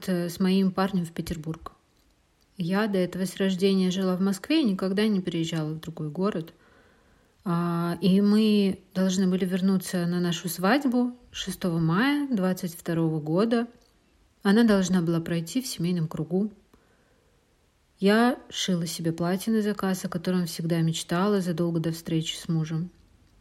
[0.00, 1.72] год э, с моим парнем в Петербург.
[2.56, 6.52] Я до этого с рождения жила в Москве и никогда не переезжала в другой город.
[7.44, 13.66] А, и мы должны были вернуться на нашу свадьбу 6 мая 22 года.
[14.42, 16.50] Она должна была пройти в семейном кругу.
[17.98, 22.90] Я шила себе платье на заказ, о котором всегда мечтала задолго до встречи с мужем.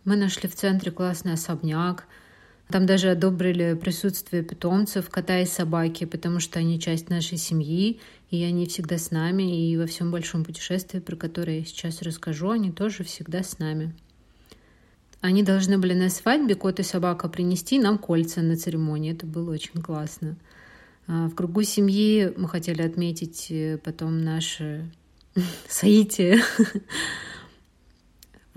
[0.03, 2.05] Мы нашли в центре классный особняк.
[2.69, 8.43] Там даже одобрили присутствие питомцев, кота и собаки, потому что они часть нашей семьи, и
[8.43, 12.71] они всегда с нами, и во всем большом путешествии, про которое я сейчас расскажу, они
[12.71, 13.95] тоже всегда с нами.
[15.19, 19.13] Они должны были на свадьбе, кот и собака, принести нам кольца на церемонии.
[19.13, 20.37] Это было очень классно.
[21.07, 24.89] А, в кругу семьи мы хотели отметить э, потом наше
[25.67, 26.39] соитие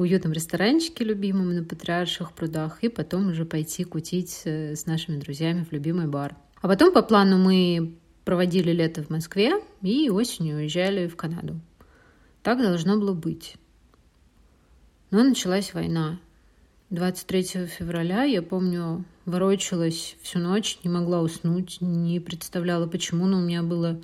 [0.02, 5.16] в уютном ресторанчике любимом на Патриарших прудах и потом уже пойти кутить э, с нашими
[5.16, 6.34] друзьями в любимый бар.
[6.60, 11.60] А потом по плану мы проводили лето в Москве и осенью уезжали в Канаду.
[12.42, 13.54] Так должно было быть.
[15.12, 16.18] Но началась война.
[16.90, 23.42] 23 февраля, я помню, ворочалась всю ночь, не могла уснуть, не представляла почему, но у
[23.42, 24.00] меня было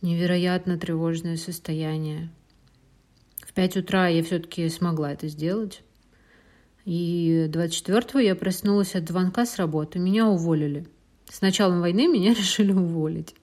[0.00, 2.30] невероятно тревожное состояние.
[3.54, 5.84] В 5 утра я все-таки смогла это сделать.
[6.84, 10.00] И 24-го я проснулась от звонка с работы.
[10.00, 10.88] Меня уволили.
[11.30, 13.36] С началом войны меня решили уволить.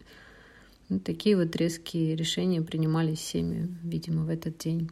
[0.89, 4.91] Вот такие вот резкие решения принимались всеми, видимо, в этот день.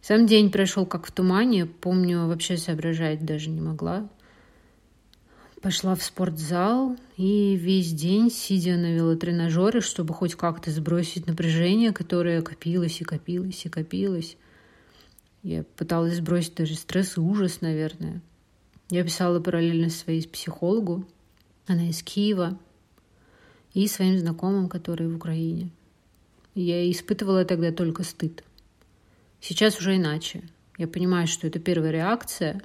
[0.00, 1.66] Сам день прошел как в тумане.
[1.66, 4.08] Помню, вообще соображать даже не могла.
[5.60, 12.42] Пошла в спортзал и весь день, сидя на велотренажере, чтобы хоть как-то сбросить напряжение, которое
[12.42, 14.36] копилось и копилось и копилось.
[15.42, 18.22] Я пыталась сбросить даже стресс и ужас, наверное.
[18.90, 21.06] Я писала параллельно своей психологу,
[21.66, 22.58] она из Киева,
[23.74, 25.70] и своим знакомым, которые в Украине.
[26.54, 28.42] Я испытывала тогда только стыд.
[29.40, 30.42] Сейчас уже иначе.
[30.78, 32.62] Я понимаю, что это первая реакция,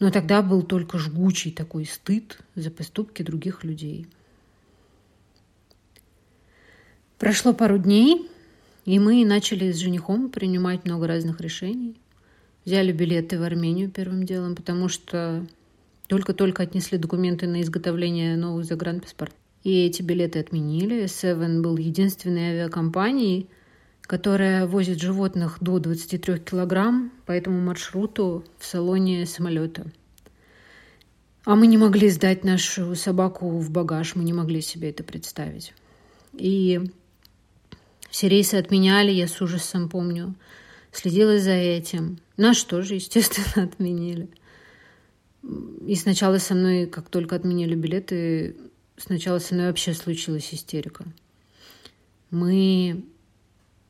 [0.00, 4.06] но тогда был только жгучий такой стыд за поступки других людей.
[7.18, 8.30] Прошло пару дней,
[8.84, 11.96] и мы начали с женихом принимать много разных решений.
[12.64, 15.44] Взяли билеты в Армению первым делом, потому что
[16.06, 19.36] только-только отнесли документы на изготовление новых загранпаспортов.
[19.64, 21.04] И эти билеты отменили.
[21.04, 23.48] Seven был единственной авиакомпанией,
[24.08, 29.84] которая возит животных до 23 килограмм по этому маршруту в салоне самолета.
[31.44, 35.74] А мы не могли сдать нашу собаку в багаж, мы не могли себе это представить.
[36.32, 36.80] И
[38.10, 40.34] все рейсы отменяли, я с ужасом помню.
[40.90, 42.18] Следила за этим.
[42.38, 44.30] Наш тоже, естественно, отменили.
[45.86, 48.56] И сначала со мной, как только отменили билеты,
[48.96, 51.04] сначала со мной вообще случилась истерика.
[52.30, 53.04] Мы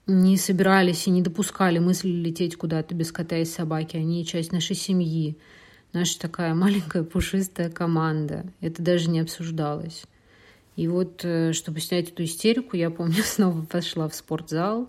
[0.08, 3.96] не собирались и не допускали мысли лететь куда-то без кота и собаки.
[3.96, 5.36] Они часть нашей семьи,
[5.92, 8.46] наша такая маленькая пушистая команда.
[8.60, 10.04] Это даже не обсуждалось.
[10.76, 14.88] И вот, э, чтобы снять эту истерику, я помню, снова пошла в спортзал,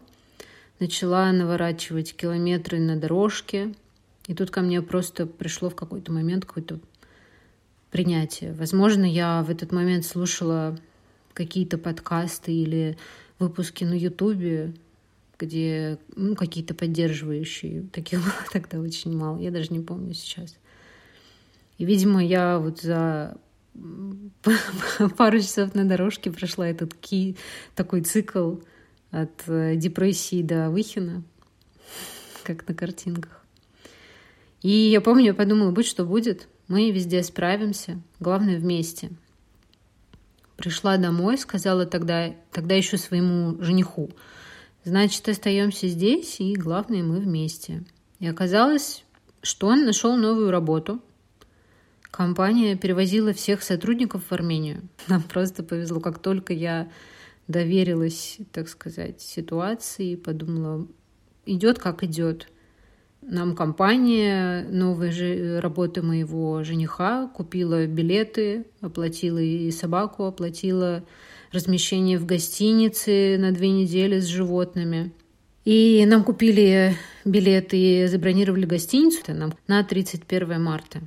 [0.80, 3.74] начала наворачивать километры на дорожке.
[4.28, 6.80] И тут ко мне просто пришло в какой-то момент какое-то
[7.92, 8.54] принятие.
[8.54, 10.78] Возможно, я в этот момент слушала
[11.34, 12.98] какие-то подкасты или
[13.40, 14.74] выпуски на Ютубе,
[15.40, 17.84] где ну, какие-то поддерживающие.
[17.94, 19.40] Таких было тогда очень мало.
[19.40, 20.56] Я даже не помню сейчас.
[21.78, 23.38] И, видимо, я вот за
[25.18, 27.38] пару часов на дорожке прошла этот ки,
[27.74, 28.58] такой цикл
[29.12, 31.24] от э, депрессии до выхина,
[32.44, 33.46] как на картинках.
[34.62, 39.12] И я помню, я подумала, будь что будет, мы везде справимся, главное вместе.
[40.58, 44.12] Пришла домой, сказала тогда, тогда еще своему жениху,
[44.84, 47.84] Значит, остаемся здесь, и главное, мы вместе.
[48.20, 49.04] И оказалось,
[49.42, 51.02] что он нашел новую работу.
[52.12, 54.82] Компания перевозила всех сотрудников в Армению.
[55.08, 56.90] Нам просто повезло, как только я
[57.48, 60.88] доверилась, так сказать, ситуации, подумала,
[61.46, 62.48] идет как идет.
[63.22, 71.04] Нам компания новой же работы моего жениха купила билеты, оплатила и собаку, оплатила
[71.52, 75.12] размещение в гостинице на две недели с животными.
[75.66, 81.02] И нам купили билеты и забронировали гостиницу нам на 31 марта.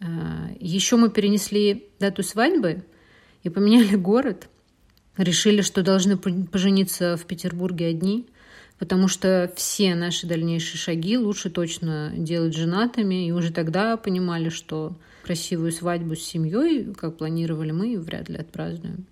[0.00, 2.84] А, Еще мы перенесли дату свадьбы
[3.42, 4.48] и поменяли город.
[5.16, 8.26] Решили, что должны пожениться в Петербурге одни.
[8.78, 14.94] потому что все наши дальнейшие шаги лучше точно делать женатыми, и уже тогда понимали, что
[15.24, 19.06] красивую свадьбу с семьей, как планировали мы, вряд ли отпразднуем.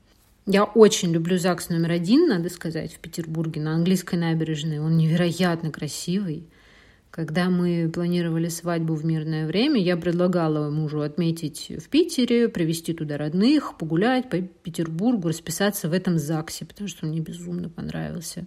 [0.48, 4.78] Я очень люблю ЗАГС номер один, надо сказать, в Петербурге, на английской набережной.
[4.78, 6.46] Он невероятно красивый.
[7.10, 13.16] Когда мы планировали свадьбу в мирное время, я предлагала мужу отметить в Питере, привезти туда
[13.16, 18.46] родных, погулять по Петербургу, расписаться в этом ЗАГСе, потому что он мне безумно понравился.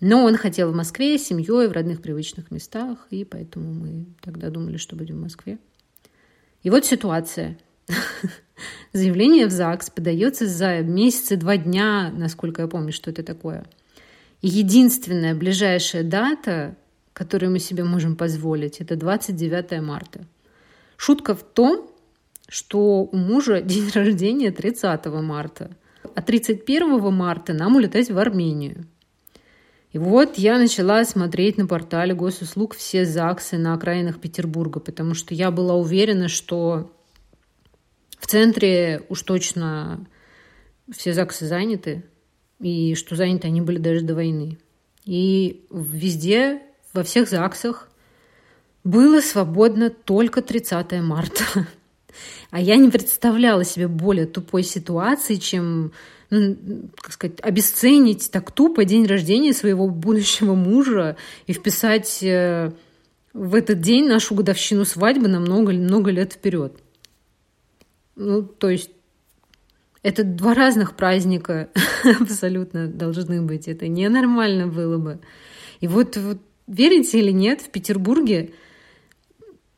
[0.00, 4.48] Но он хотел в Москве, с семьей, в родных привычных местах, и поэтому мы тогда
[4.48, 5.58] думали, что будем в Москве.
[6.62, 7.58] И вот ситуация.
[8.92, 13.66] Заявление в ЗАГС подается за месяц и два дня, насколько я помню, что это такое.
[14.42, 16.76] Единственная ближайшая дата
[17.16, 20.26] которую мы себе можем позволить, это 29 марта.
[20.98, 21.90] Шутка в том,
[22.46, 25.70] что у мужа день рождения 30 марта,
[26.14, 28.84] а 31 марта нам улетать в Армению.
[29.92, 35.32] И вот я начала смотреть на портале госуслуг все ЗАГСы на окраинах Петербурга, потому что
[35.32, 36.92] я была уверена, что
[38.18, 40.06] в центре уж точно
[40.90, 42.04] все ЗАГСы заняты,
[42.60, 44.58] и что заняты они были даже до войны.
[45.04, 47.88] И везде во всех ЗАГСах
[48.84, 51.44] было свободно только 30 марта.
[52.50, 55.92] А я не представляла себе более тупой ситуации, чем
[56.30, 56.56] ну,
[56.98, 61.16] как сказать, обесценить так тупо день рождения своего будущего мужа
[61.46, 62.72] и вписать э,
[63.34, 66.72] в этот день нашу годовщину свадьбы на много-много лет вперед.
[68.16, 68.90] Ну, то есть
[70.02, 71.68] это два разных праздника
[72.20, 73.68] абсолютно должны быть.
[73.68, 75.20] Это ненормально было бы.
[75.80, 78.52] И вот, вот Верите или нет, в Петербурге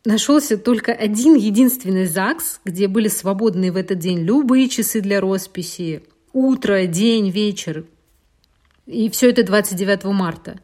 [0.05, 6.02] нашелся только один единственный ЗАГС, где были свободны в этот день любые часы для росписи,
[6.32, 7.85] утро, день, вечер.
[8.87, 10.61] И все это 29 марта.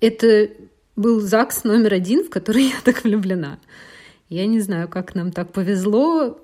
[0.00, 0.50] Это
[0.96, 3.58] был ЗАГС номер один, в который я так влюблена.
[4.28, 6.38] Я не знаю, как нам так повезло.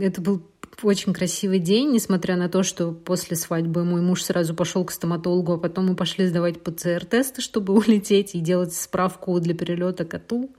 [0.00, 0.42] Это был
[0.82, 5.54] очень красивый день, несмотря на то, что после свадьбы мой муж сразу пошел к стоматологу,
[5.54, 10.50] а потом мы пошли сдавать ПЦР-тесты, чтобы улететь и делать справку для перелета коту.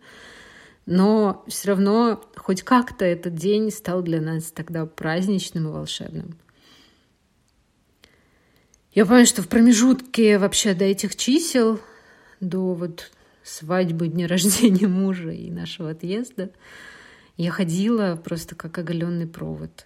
[0.86, 6.38] Но все равно хоть как-то этот день стал для нас тогда праздничным и волшебным.
[8.94, 11.80] Я понимаю, что в промежутке вообще до этих чисел,
[12.40, 13.12] до вот
[13.48, 16.52] свадьбы, дня рождения мужа и нашего отъезда,
[17.38, 19.86] я ходила просто как оголенный провод.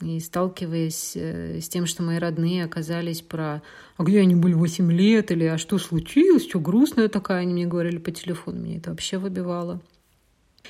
[0.00, 3.62] И сталкиваясь э, с тем, что мои родные оказались про
[3.98, 6.48] «А где они были 8 лет?» или «А что случилось?
[6.48, 8.60] Что грустная такая?» Они мне говорили по телефону.
[8.60, 9.82] Мне это вообще выбивало.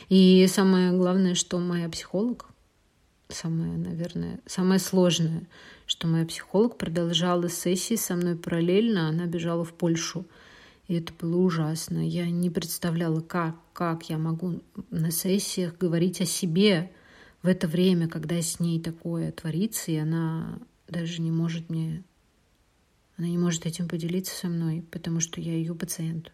[0.09, 2.49] И самое главное, что моя психолог,
[3.29, 5.47] самое, наверное, самое сложное,
[5.87, 9.09] что моя психолог продолжала сессии со мной параллельно.
[9.09, 10.27] Она бежала в Польшу.
[10.91, 12.05] И это было ужасно.
[12.05, 14.61] Я не представляла, как, как я могу
[14.91, 16.91] на сессиях говорить о себе,
[17.43, 20.59] в это время, когда с ней такое творится, и она
[20.89, 22.03] даже не может мне...
[23.17, 26.33] Она не может этим поделиться со мной, потому что я ее пациент.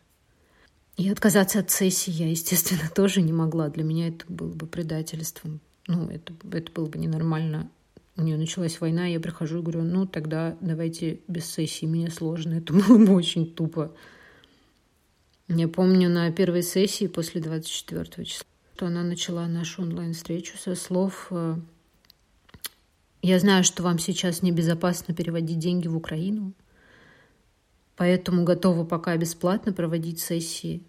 [0.96, 3.68] И отказаться от сессии я, естественно, тоже не могла.
[3.68, 5.60] Для меня это было бы предательством.
[5.86, 7.68] Ну, это, это было бы ненормально.
[8.16, 12.54] У нее началась война, я прихожу и говорю, ну, тогда давайте без сессии, мне сложно.
[12.54, 13.92] Это было бы очень тупо.
[15.48, 21.28] Я помню на первой сессии после 24 числа что она начала нашу онлайн-встречу со слов
[21.30, 21.56] э,
[23.22, 26.52] «Я знаю, что вам сейчас небезопасно переводить деньги в Украину,
[27.96, 30.82] поэтому готова пока бесплатно проводить сессии.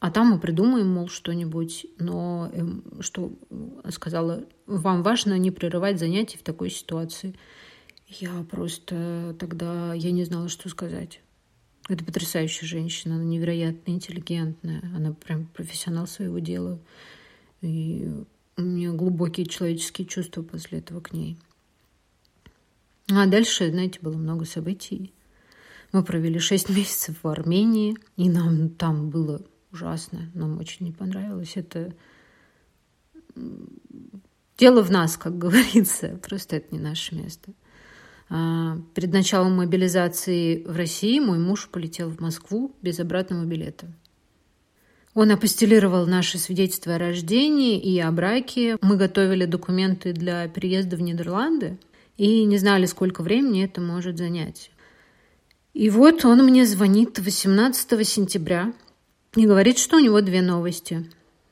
[0.00, 3.30] А там мы придумаем, мол, что-нибудь, но эм, что
[3.90, 7.34] сказала, вам важно не прерывать занятия в такой ситуации.
[8.06, 11.20] Я просто тогда, я не знала, что сказать.
[11.88, 16.78] Это потрясающая женщина, она невероятно интеллигентная, она прям профессионал своего дела.
[17.62, 18.06] И
[18.56, 21.38] у меня глубокие человеческие чувства после этого к ней.
[23.10, 25.12] А дальше, знаете, было много событий.
[25.92, 29.40] Мы провели шесть месяцев в Армении, и нам там было
[29.72, 30.30] ужасно.
[30.34, 31.52] Нам очень не понравилось.
[31.54, 31.94] Это
[34.58, 36.18] дело в нас, как говорится.
[36.22, 37.52] Просто это не наше место.
[38.30, 43.86] А, перед началом мобилизации в России мой муж полетел в Москву без обратного билета.
[45.14, 48.76] Он апостелировал наши свидетельства о рождении и о браке.
[48.82, 51.78] Мы готовили документы для переезда в Нидерланды
[52.16, 54.70] и не знали, сколько времени это может занять.
[55.74, 58.72] И вот он мне звонит 18 сентября
[59.34, 61.10] и говорит, что у него две новости.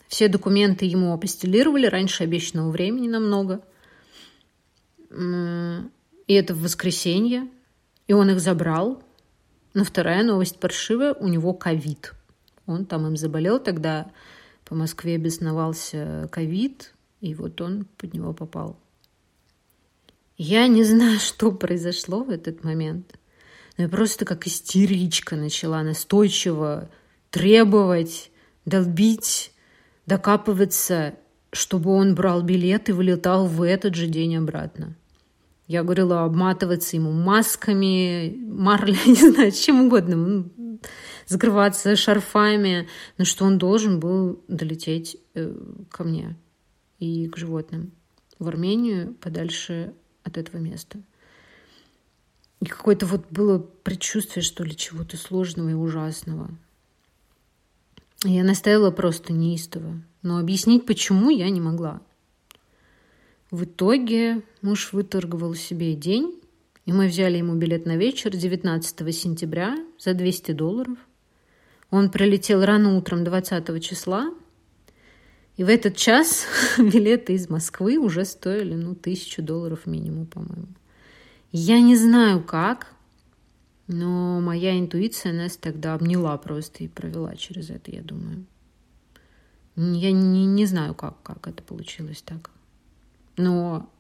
[0.09, 3.63] Все документы ему апостелировали раньше обещанного времени намного.
[6.27, 7.49] И это в воскресенье.
[8.07, 9.03] И он их забрал.
[9.75, 12.15] Но вторая новость паршивая, у него ковид.
[12.67, 14.11] Он там им заболел, тогда
[14.65, 18.77] по Москве бесновался ковид, и вот он под него попал.
[20.37, 23.15] Я не знаю, что произошло в этот момент.
[23.77, 26.89] Но я просто как истеричка начала настойчиво
[27.31, 28.31] требовать,
[28.65, 29.53] долбить,
[30.07, 31.15] докапываться,
[31.53, 34.95] чтобы он брал билет и вылетал в этот же день обратно.
[35.67, 40.49] Я говорила обматываться ему масками, марлей, не знаю, чем угодно,
[41.27, 45.55] закрываться шарфами, но что он должен был долететь э,
[45.91, 46.37] ко мне
[46.99, 47.93] и к животным
[48.39, 51.01] в Армению, подальше от этого места.
[52.61, 56.51] И какое-то вот было предчувствие, что ли, чего-то сложного и ужасного.
[58.25, 62.01] Я настояла просто неистово, но объяснить, почему, я не могла.
[63.51, 66.41] В итоге муж выторговал себе день,
[66.85, 70.99] и мы взяли ему билет на вечер 19 сентября за 200 долларов.
[71.91, 74.35] Он прилетел рано утром 20 числа,
[75.57, 76.45] и в этот час
[76.79, 80.69] билеты из Москвы уже стоили, ну, тысячу долларов минимум, по-моему.
[81.53, 82.93] Я не знаю как,
[83.87, 88.45] но моя интуиция нас тогда обняла просто и провела через это, я думаю.
[89.77, 92.51] Я не, не знаю, как, как это получилось так.
[93.37, 93.91] Но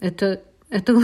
[0.00, 0.98] это, это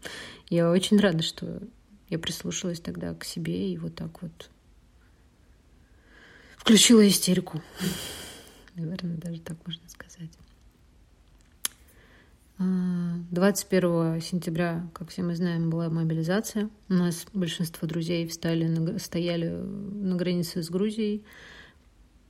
[0.48, 1.60] я очень рада, что
[2.08, 4.50] я прислушалась тогда к себе и вот так вот
[6.56, 7.62] включила истерику.
[8.74, 10.30] Наверное, даже так можно сказать.
[12.58, 16.70] 21 а, сентября, как все мы знаем, была мобилизация.
[16.88, 21.24] У нас большинство друзей встали стояли на границе с Грузией.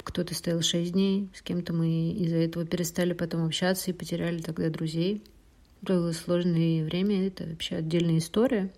[0.05, 4.69] Кто-то стоял 6 дней, с кем-то мы из-за этого перестали потом общаться и потеряли тогда
[4.69, 5.25] друзей.
[5.81, 8.73] Было сложное время, это вообще отдельная история.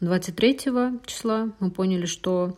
[0.00, 0.58] 23
[1.06, 2.56] числа мы поняли, что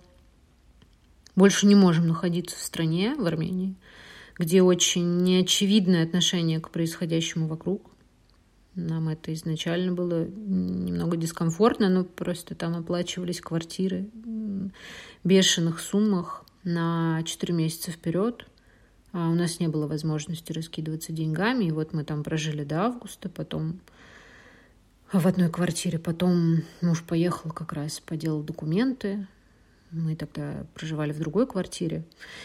[1.37, 3.77] больше не можем находиться в стране, в Армении,
[4.37, 7.91] где очень неочевидное отношение к происходящему вокруг.
[8.75, 14.71] Нам это изначально было немного дискомфортно, но просто там оплачивались квартиры в
[15.23, 18.47] бешеных суммах на 4 месяца вперед.
[19.13, 21.65] А у нас не было возможности раскидываться деньгами.
[21.65, 23.81] И вот мы там прожили до августа, потом
[25.13, 25.99] в одной квартире.
[25.99, 29.27] Потом муж поехал как раз, поделал документы.
[29.91, 32.05] Мы тогда проживали в другой квартире.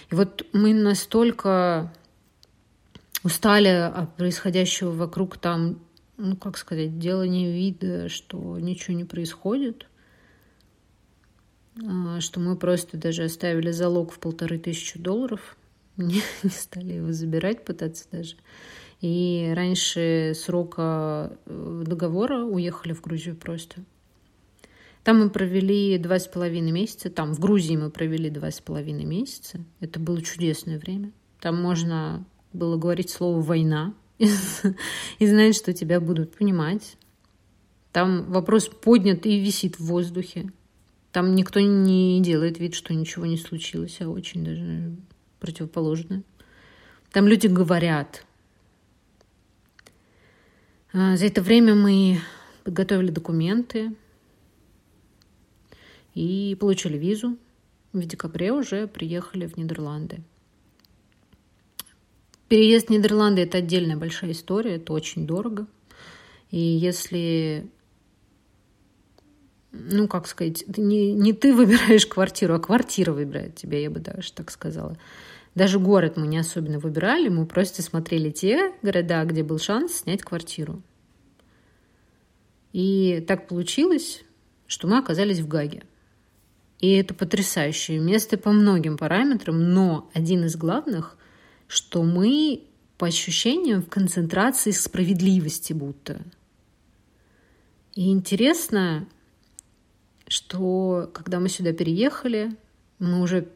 [0.10, 1.94] И вот мы настолько
[3.24, 5.80] устали от происходящего вокруг там,
[6.18, 9.88] ну, как сказать, дело не вида, что ничего не происходит.
[11.82, 15.58] А, что мы просто даже оставили залог в полторы тысячи долларов,
[15.98, 18.36] не, не стали его забирать, пытаться даже.
[19.02, 23.84] И раньше срока э, договора уехали в Грузию просто.
[25.04, 27.10] Там мы провели два с половиной месяца.
[27.10, 29.60] Там, в Грузии мы провели два с половиной месяца.
[29.82, 31.12] Это было чудесное время.
[31.42, 33.94] Там можно было говорить слово «война»
[35.20, 36.96] и знать, что тебя будут понимать.
[37.92, 40.52] Там вопрос поднят и висит в воздухе.
[41.14, 44.96] Там никто не делает вид, что ничего не случилось, а очень даже
[45.40, 46.24] противоположное.
[47.12, 48.26] Там люди говорят.
[50.92, 52.20] А, за это время мы
[52.64, 53.96] подготовили документы
[56.16, 57.38] и получили визу.
[57.94, 60.24] В декабре уже приехали в Нидерланды.
[62.48, 65.68] Переезд в Нидерланды– это отдельная большая история, это очень дорого.
[66.50, 67.70] И если
[69.74, 74.32] ну, как сказать, не, не ты выбираешь квартиру, а квартира выбирает тебя, я бы даже
[74.32, 74.98] так сказала.
[75.56, 80.22] Даже город мы не особенно выбирали, мы просто смотрели те города, где был шанс снять
[80.22, 80.82] квартиру.
[82.72, 84.24] И так получилось,
[84.68, 85.84] что мы оказались в Гаге.
[86.80, 91.18] И это потрясающее место по многим параметрам, но один из главных,
[91.68, 92.64] что мы
[92.98, 96.22] по ощущениям в концентрации справедливости будто.
[97.96, 99.08] И интересно,
[100.34, 102.56] что когда мы сюда переехали,
[102.98, 103.50] мы уже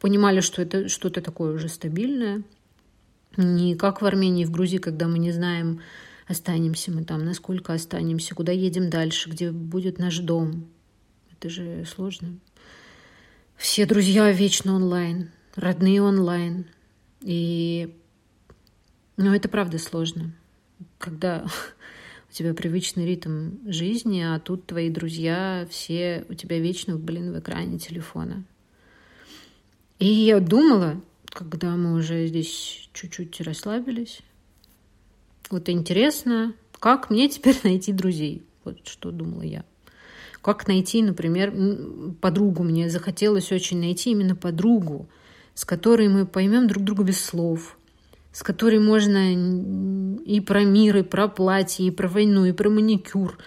[0.00, 2.42] понимали, что это что-то такое уже стабильное.
[3.36, 5.80] Не как в Армении, в Грузии, когда мы не знаем,
[6.26, 10.68] останемся мы там, насколько останемся, куда едем дальше, где будет наш дом.
[11.32, 12.38] Это же сложно.
[13.56, 16.64] Все друзья вечно онлайн, родные онлайн.
[17.20, 17.94] И
[19.18, 20.32] ну, это правда сложно.
[20.98, 21.44] Когда
[22.32, 27.38] у тебя привычный ритм жизни, а тут твои друзья все у тебя вечно, блин, в
[27.38, 28.44] экране телефона.
[29.98, 34.22] И я думала, когда мы уже здесь чуть-чуть расслабились,
[35.50, 38.42] вот интересно, как мне теперь найти друзей?
[38.64, 39.62] Вот что думала я.
[40.40, 41.52] Как найти, например,
[42.22, 42.62] подругу?
[42.62, 45.06] Мне захотелось очень найти именно подругу,
[45.52, 47.76] с которой мы поймем друг друга без слов,
[48.32, 49.34] с которой можно
[50.24, 53.38] и про мир, и про платье, и про войну, и про маникюр,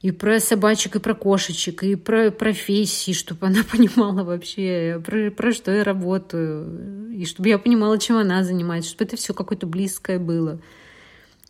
[0.00, 5.52] и про собачек, и про кошечек, и про профессии, чтобы она понимала вообще, про, про
[5.52, 10.18] что я работаю, и чтобы я понимала, чем она занимается, чтобы это все какое-то близкое
[10.18, 10.60] было.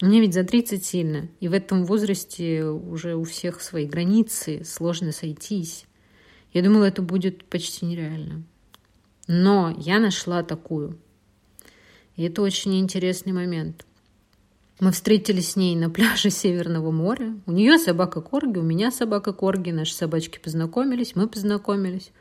[0.00, 5.12] Мне ведь за 30 сильно, и в этом возрасте уже у всех свои границы, сложно
[5.12, 5.84] сойтись.
[6.52, 8.42] Я думала, это будет почти нереально.
[9.28, 10.98] Но я нашла такую.
[12.16, 13.86] И это очень интересный момент.
[14.80, 17.34] Мы встретились с ней на пляже Северного моря.
[17.44, 19.70] У нее собака Корги, у меня собака Корги.
[19.70, 22.12] Наши собачки познакомились, мы познакомились.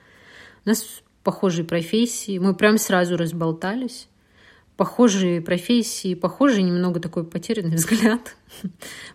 [0.65, 0.85] У нас
[1.23, 2.37] похожие профессии.
[2.37, 4.09] Мы прям сразу разболтались.
[4.75, 8.37] Похожие профессии, похожий немного такой потерянный взгляд,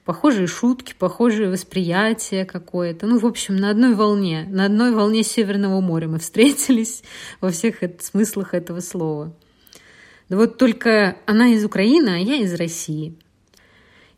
[0.04, 3.06] похожие шутки, похожее восприятие какое-то.
[3.06, 7.02] Ну, в общем, на одной волне, на одной волне Северного моря мы встретились
[7.40, 9.34] во всех смыслах этого слова.
[10.28, 13.18] Да вот только она из Украины, а я из России.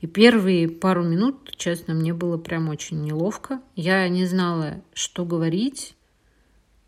[0.07, 3.61] И первые пару минут, честно, мне было прям очень неловко.
[3.75, 5.97] Я не знала, что говорить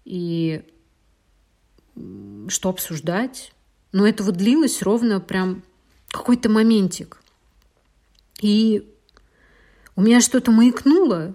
[0.05, 0.63] и
[2.47, 3.53] что обсуждать.
[3.91, 5.65] Но это вот длилось ровно прям
[6.11, 7.21] какой-то моментик.
[8.41, 8.89] И
[9.97, 11.35] у меня что-то маякнуло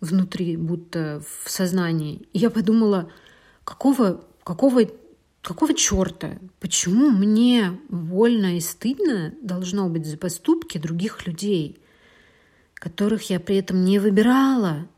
[0.00, 2.26] внутри, будто в сознании.
[2.32, 3.12] И я подумала,
[3.64, 4.86] какого, какого
[5.42, 6.38] какого черта?
[6.60, 11.82] Почему мне больно и стыдно должно быть за поступки других людей,
[12.74, 14.88] которых я при этом не выбирала?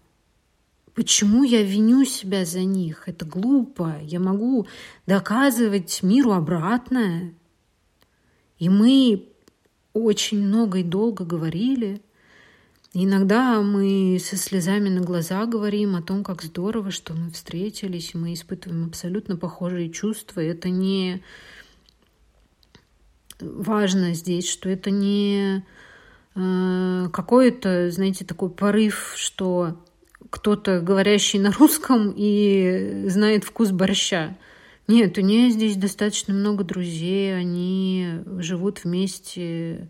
[0.94, 3.08] Почему я виню себя за них?
[3.08, 3.98] Это глупо.
[4.02, 4.68] Я могу
[5.06, 7.34] доказывать миру обратное.
[8.58, 9.28] И мы
[9.92, 12.00] очень много и долго говорили–
[12.94, 18.32] иногда мы со слезами на глаза говорим о том, как здорово, что мы встретились, мы
[18.32, 20.40] испытываем абсолютно похожие чувства.
[20.40, 21.22] Это не
[23.40, 25.64] важно здесь, что это не
[26.36, 29.76] э, какой-то, знаете, такой порыв, что
[30.30, 34.36] кто-то, говорящий на русском и знает вкус борща.
[34.86, 39.88] Нет, у нее здесь достаточно много друзей, они живут вместе,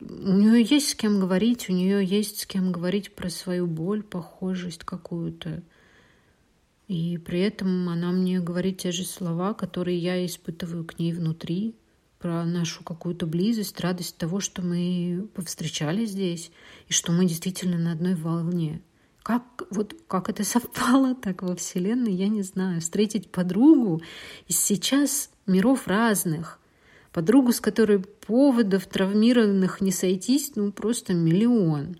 [0.00, 4.02] у нее есть с кем говорить, у нее есть с кем говорить про свою боль,
[4.02, 5.62] похожесть какую-то.
[6.86, 11.74] И при этом она мне говорит те же слова, которые я испытываю к ней внутри,
[12.18, 16.50] про нашу какую-то близость, радость того, что мы повстречались здесь,
[16.88, 18.82] и что мы действительно на одной волне.
[19.22, 22.80] Как, вот, как это совпало так во Вселенной, я не знаю.
[22.80, 24.02] Встретить подругу
[24.46, 26.60] из сейчас миров разных–
[27.16, 31.96] Подругу, с которой поводов травмированных не сойтись, ну, просто миллион.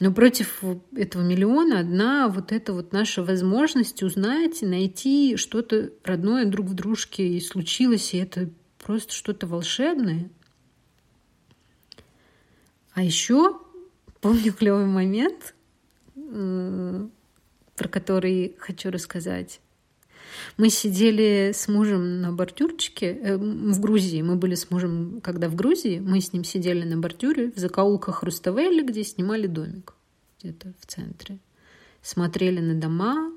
[0.00, 0.64] Но против
[0.96, 6.74] этого миллиона одна вот эта вот наша возможность узнать и найти что-то родное друг в
[6.74, 8.50] дружке и случилось, и это
[8.84, 10.28] просто что-то волшебное.
[12.94, 13.60] А еще
[14.20, 15.54] помню клевый момент,
[16.16, 17.06] э,
[17.76, 19.60] про который хочу рассказать.
[20.56, 24.22] Мы сидели с мужем на бордюрчике э, в Грузии.
[24.22, 28.22] Мы были с мужем, когда в Грузии, мы с ним сидели на бордюре в закоулках
[28.22, 29.94] Руставели, где снимали домик
[30.40, 31.38] где-то в центре.
[32.02, 33.32] Смотрели на дома,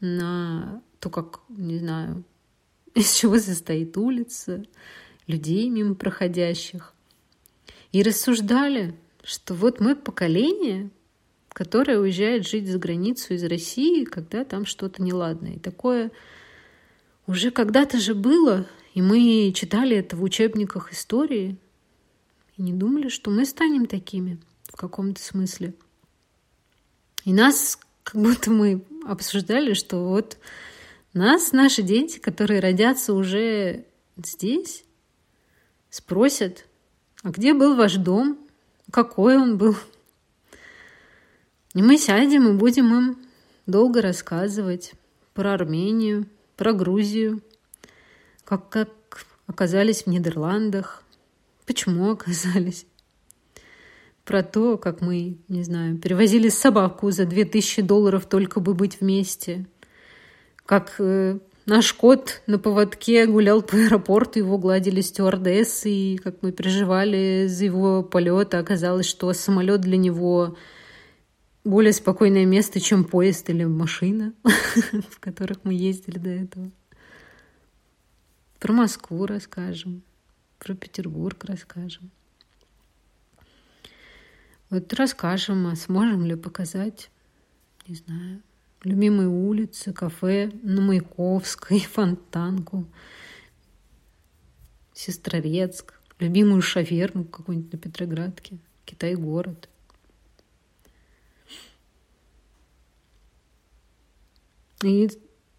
[0.00, 2.24] на то, как, не знаю,
[2.94, 4.64] из чего состоит улица,
[5.26, 6.94] людей мимо проходящих.
[7.92, 10.90] И рассуждали, что вот мы поколение,
[11.52, 15.54] которая уезжает жить за границу из России, когда там что-то неладное.
[15.54, 16.10] И такое
[17.26, 21.56] уже когда-то же было, и мы читали это в учебниках истории,
[22.56, 25.74] и не думали, что мы станем такими в каком-то смысле.
[27.24, 30.38] И нас как будто мы обсуждали, что вот
[31.12, 33.84] нас, наши дети, которые родятся уже
[34.16, 34.84] здесь,
[35.90, 36.66] спросят,
[37.22, 38.38] а где был ваш дом,
[38.90, 39.76] какой он был,
[41.74, 43.18] и мы сядем и будем им
[43.66, 44.92] долго рассказывать
[45.34, 47.42] про Армению, про Грузию,
[48.44, 48.90] как, как
[49.46, 51.02] оказались в Нидерландах,
[51.66, 52.86] почему оказались,
[54.24, 59.66] про то, как мы, не знаю, перевозили собаку за 2000 долларов только бы быть вместе,
[60.64, 66.52] как э, наш кот на поводке гулял по аэропорту, его гладили стюардессы, и как мы
[66.52, 70.56] переживали за его полет, а оказалось, что самолет для него
[71.64, 74.34] более спокойное место, чем поезд или машина,
[75.10, 76.70] в которых мы ездили до этого.
[78.58, 80.02] Про Москву расскажем,
[80.58, 82.10] про Петербург расскажем.
[84.70, 87.10] Вот расскажем, а сможем ли показать,
[87.86, 88.42] не знаю,
[88.82, 92.86] любимые улицы, кафе на Маяковской, Фонтанку,
[94.94, 99.68] Сестрорецк, любимую шаверму какую-нибудь на Петроградке, Китай-город.
[104.82, 105.10] И,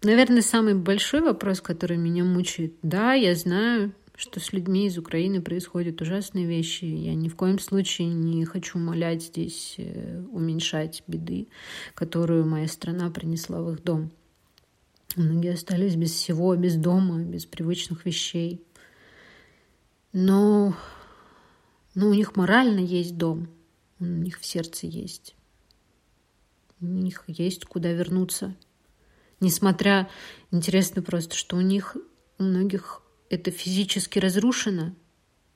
[0.02, 2.74] наверное, самый большой вопрос, который меня мучает.
[2.82, 6.84] Да, я знаю, что с людьми из Украины происходят ужасные вещи.
[6.84, 11.48] Я ни в коем случае не хочу умолять здесь э, уменьшать беды,
[11.94, 14.12] которую моя страна принесла в их дом.
[15.16, 18.62] Многие остались без всего, без дома, без привычных вещей.
[20.12, 20.76] Но,
[21.94, 23.48] но у них морально есть дом,
[23.98, 25.34] у них в сердце есть.
[26.80, 28.54] У них есть куда вернуться.
[29.40, 30.08] Несмотря,
[30.50, 31.96] интересно просто, что у них,
[32.38, 34.94] у многих это физически разрушено,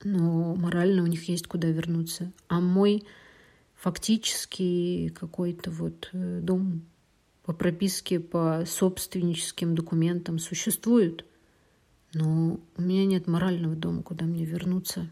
[0.03, 2.31] но морально у них есть куда вернуться.
[2.47, 3.05] А мой
[3.75, 6.83] фактически какой-то вот э, дом
[7.43, 11.25] по прописке, по собственническим документам существует,
[12.13, 15.09] но у меня нет морального дома, куда мне вернуться.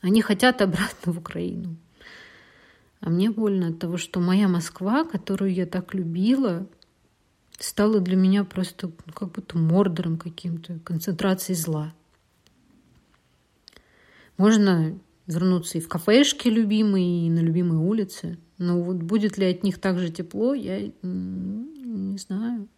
[0.00, 1.76] Они хотят обратно в Украину.
[3.00, 6.68] А мне больно от того, что моя Москва, которую я так любила,
[7.62, 11.94] стало для меня просто ну, как будто мордором каким-то, концентрацией зла.
[14.36, 18.38] Можно вернуться и в кафешки любимые, и на любимые улицы.
[18.58, 22.68] Но вот будет ли от них так же тепло, я не знаю.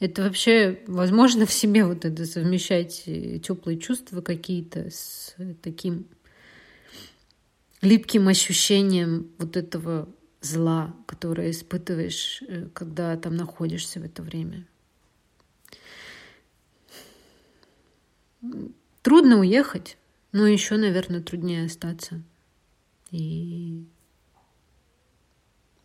[0.00, 6.06] Это вообще возможно в себе вот это совмещать э, теплые чувства какие-то с таким
[7.80, 10.08] липким ощущением вот этого
[10.44, 14.66] зла, которое испытываешь, э, когда там находишься в это время.
[19.02, 19.96] Трудно уехать,
[20.32, 22.22] но еще, наверное, труднее остаться.
[23.10, 23.86] И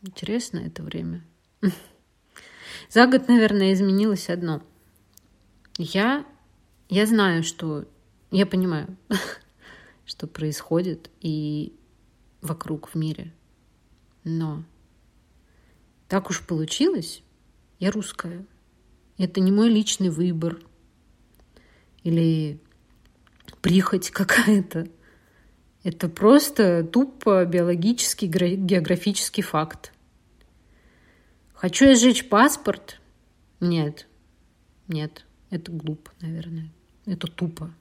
[0.02, 1.26] интересно это время.
[2.90, 4.62] За год, наверное, изменилось одно.
[5.78, 6.26] Я,
[6.90, 7.88] я знаю, что...
[8.32, 8.98] Я понимаю,
[10.06, 11.74] что происходит и
[12.42, 13.34] вокруг в мире–
[14.38, 14.64] но
[16.08, 17.24] так уж получилось,
[17.80, 18.46] я русская.
[19.18, 20.60] Это не мой личный выбор
[22.04, 22.60] или
[23.62, 24.88] прихоть какая-то.
[25.84, 29.94] Это просто тупо биологический, географический факт.
[31.54, 33.00] Хочу я сжечь паспорт?
[33.60, 34.08] Нет.
[34.88, 35.26] Нет.
[35.50, 36.70] Это глупо, наверное.
[37.06, 37.74] Это тупо.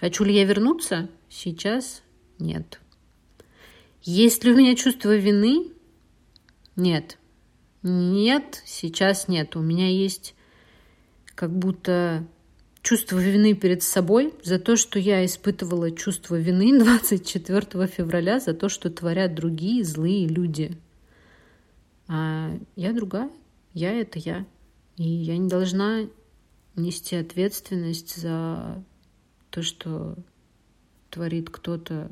[0.00, 1.08] Хочу ли я вернуться?
[1.28, 2.02] Сейчас
[2.38, 2.80] нет.
[4.02, 5.72] Есть ли у меня чувство вины?
[6.76, 7.18] Нет.
[7.82, 9.56] Нет, сейчас нет.
[9.56, 10.34] У меня есть
[11.34, 12.26] как будто
[12.82, 18.68] чувство вины перед собой за то, что я испытывала чувство вины 24 февраля, за то,
[18.68, 20.76] что творят другие злые люди.
[22.06, 23.30] А я другая.
[23.74, 24.46] Я— это я.
[24.96, 26.06] И я не должна
[26.74, 28.82] нести ответственность за
[29.50, 30.16] то, что
[31.10, 32.10] творит кто-то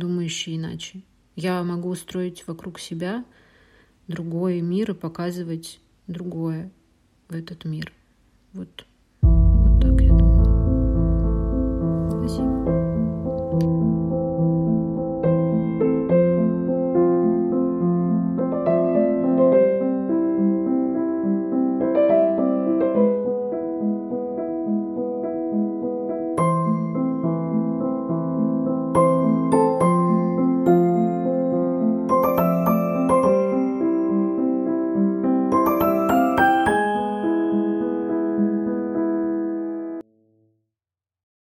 [0.00, 1.02] думающие иначе.
[1.36, 3.24] Я могу устроить вокруг себя
[4.08, 6.72] другой мир и показывать другое
[7.28, 7.92] в этот мир.
[8.52, 8.86] Вот,